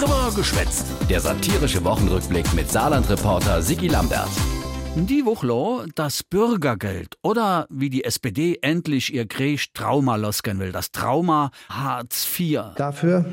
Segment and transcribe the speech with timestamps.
[0.00, 0.86] Drüber geschwätzt.
[1.10, 4.30] Der satirische Wochenrückblick mit Saarland-Reporter Sigi Lambert.
[4.94, 10.90] Die Woche das Bürgergeld oder wie die SPD endlich ihr Krieg Trauma losgehen will, das
[10.90, 12.62] Trauma Hartz IV.
[12.76, 13.26] Dafür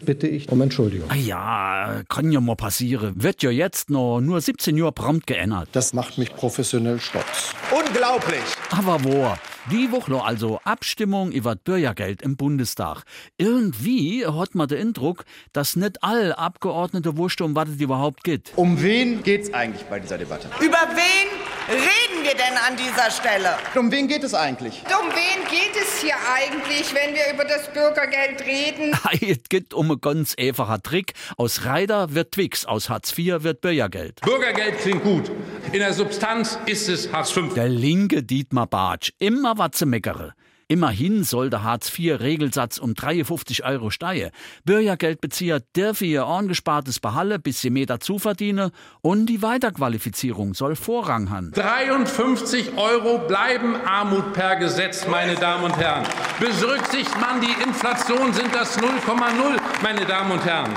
[0.00, 1.10] bitte ich um Entschuldigung.
[1.10, 3.20] Ah ja, kann ja mal passieren.
[3.20, 5.70] Wird ja jetzt noch nur 17 Uhr prompt geändert.
[5.72, 7.52] Das macht mich professionell stolz.
[7.72, 8.44] Unglaublich!
[8.70, 9.34] Aber wo?
[9.72, 13.02] Die Woche also Abstimmung über Bürgergeld im Bundestag.
[13.36, 18.52] Irgendwie hat man den Eindruck, dass nicht alle Abgeordnete wussten, um was es überhaupt geht.
[18.54, 20.48] Um wen geht's eigentlich bei dieser Debatte?
[20.60, 21.28] Über wen
[21.68, 23.56] reden wir denn an dieser Stelle?
[23.74, 24.84] Um wen geht es eigentlich?
[24.86, 28.96] Um wen geht es hier eigentlich, wenn wir über das Bürgergeld reden?
[29.20, 31.14] es geht um einen ganz einfachen Trick.
[31.36, 34.20] Aus Reider wird Twix, aus Hartz IV wird Bürgergeld.
[34.20, 35.28] Bürgergeld klingt gut.
[35.72, 37.42] In der Substanz ist es Hartz V.
[37.54, 39.12] Der linke Dietmar Bartsch.
[39.18, 40.32] Immer was zu meckere.
[40.68, 44.30] Immerhin soll der Hartz-IV-Regelsatz um 53 Euro steigen.
[44.64, 48.70] Bürgergeldbezieher dürfen ihr angespartes Behalle bis sie mehr dazu verdienen
[49.00, 51.52] und die Weiterqualifizierung soll Vorrang haben.
[51.52, 56.04] 53 Euro bleiben Armut per Gesetz, meine Damen und Herren.
[56.40, 60.76] Berücksichtigt man die Inflation, sind das 0,0, meine Damen und Herren.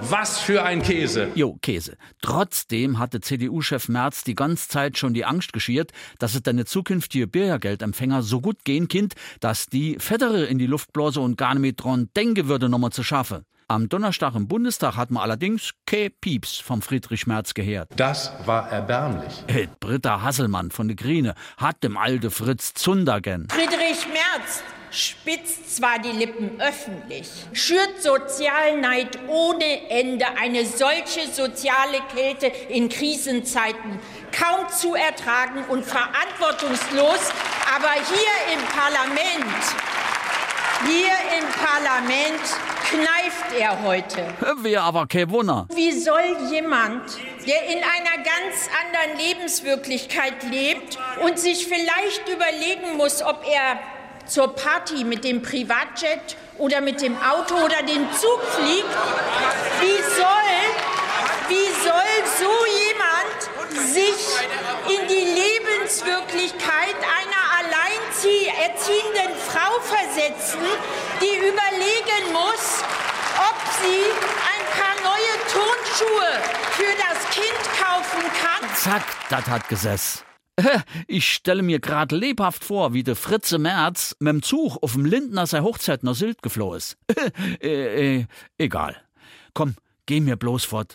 [0.00, 1.30] Was für ein Käse.
[1.34, 1.96] Jo, Käse.
[2.20, 7.26] Trotzdem hatte CDU-Chef Merz die ganze Zeit schon die Angst geschiert, dass es deine zukünftige
[7.26, 11.62] Bürgergeldempfänger so gut gehen kind, dass die Fettere in die Luft blase und gar nicht
[11.62, 13.44] mehr dran denken würde, nochmal zu schaffen.
[13.68, 17.88] Am Donnerstag im Bundestag hat man allerdings ke Pieps vom Friedrich Merz gehört.
[17.96, 19.44] Das war erbärmlich.
[19.80, 23.48] Britta Hasselmann von der Grüne hat dem alte Fritz Zunder gen.
[23.48, 32.46] Friedrich Merz spitzt zwar die Lippen öffentlich, schürt Sozialneid ohne Ende, eine solche soziale Kälte
[32.68, 33.98] in Krisenzeiten
[34.32, 37.32] kaum zu ertragen und verantwortungslos,
[37.74, 39.62] aber hier im Parlament,
[40.86, 42.42] hier im Parlament
[42.90, 44.26] kneift er heute.
[44.62, 45.66] Wäre aber kein Wunder.
[45.74, 47.02] Wie soll jemand,
[47.46, 53.78] der in einer ganz anderen Lebenswirklichkeit lebt und sich vielleicht überlegen muss, ob er
[54.26, 58.86] zur Party mit dem Privatjet oder mit dem Auto oder dem Zug fliegt,
[59.80, 60.52] wie soll,
[61.48, 64.22] wie soll so jemand sich
[64.88, 70.60] in die Lebenswirklichkeit einer alleinerziehenden Frau versetzen,
[71.20, 72.82] die überlegen muss,
[73.38, 74.04] ob sie
[74.52, 76.32] ein paar neue Turnschuhe
[76.72, 78.74] für das Kind kaufen kann?
[78.76, 80.31] Zack, das hat gesessen.
[81.06, 85.04] Ich stelle mir gerade lebhaft vor, wie der Fritze Merz mit dem Zug auf dem
[85.04, 86.96] Lindner sei Hochzeit nach Sylt geflohen ist.
[87.62, 88.26] äh, äh,
[88.58, 88.96] egal.
[89.54, 89.74] Komm,
[90.06, 90.90] geh mir bloß fort.